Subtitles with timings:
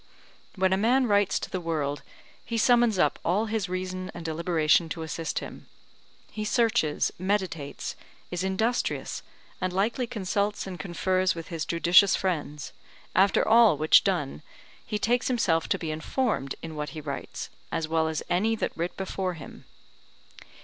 [0.55, 2.01] When a man writes to the world,
[2.43, 5.67] he summons up all his reason and deliberation to assist him;
[6.31, 7.95] he searches, meditates,
[8.31, 9.21] is industrious,
[9.61, 12.73] and likely consults and confers with his judicious friends;
[13.15, 14.41] after all which done
[14.83, 18.75] he takes himself to be informed in what he writes, as well as any that
[18.75, 19.65] writ before him.